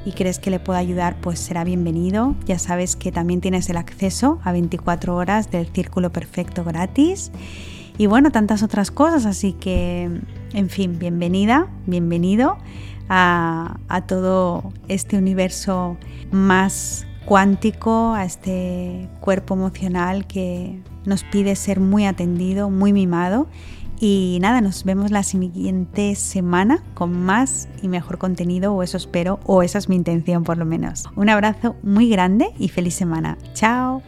y 0.06 0.12
crees 0.12 0.40
que 0.40 0.52
le 0.52 0.60
pueda 0.60 0.80
ayudar, 0.80 1.20
pues 1.20 1.40
será 1.40 1.64
bienvenido. 1.64 2.36
Ya 2.46 2.60
sabes 2.60 2.96
que 2.96 3.12
también 3.12 3.42
tienes 3.42 3.70
el 3.70 3.78
acceso 3.78 4.40
a 4.44 4.52
24 4.52 5.16
horas 5.16 5.50
del 5.50 5.68
Círculo 5.68 6.12
Perfecto 6.12 6.64
gratis. 6.64 7.32
Y 7.98 8.08
bueno, 8.08 8.32
tantas 8.32 8.64
otras 8.64 8.92
cosas, 8.92 9.26
así 9.26 9.54
que 9.54 10.10
En 10.54 10.70
fin, 10.70 11.00
bienvenida, 11.00 11.68
bienvenido 11.86 12.58
a, 13.10 13.78
todo 14.08 14.72
este 14.88 15.18
universo 15.18 15.98
más 16.32 17.06
cuántico, 17.26 18.14
a 18.14 18.26
este 18.26 19.10
cuerpo 19.20 19.56
emocional 19.56 20.28
que 20.28 20.80
nos 21.06 21.24
pide 21.24 21.56
ser 21.56 21.80
muy 21.80 22.06
atendido, 22.06 22.70
muy 22.70 22.94
mimado. 22.94 23.48
Y 24.00 24.40
nada, 24.42 24.60
nos 24.60 24.84
vemos 24.84 25.12
la 25.12 25.24
siguiente 25.24 26.16
semana 26.16 26.84
con 26.94 27.18
más 27.18 27.70
y 27.82 27.88
mejor 27.88 28.18
contenido, 28.18 28.74
o 28.74 28.84
eso 28.84 28.98
espero, 28.98 29.40
o 29.46 29.64
esa 29.64 29.78
es 29.78 29.88
mi 29.88 29.96
intención 29.96 30.44
por 30.44 30.58
lo 30.58 30.66
menos. 30.66 31.06
Un 31.16 31.30
abrazo 31.30 31.76
muy 31.82 32.10
grande 32.10 32.50
y 32.60 32.68
feliz 32.68 32.96
semana. 32.96 33.38
Chao. 33.54 34.02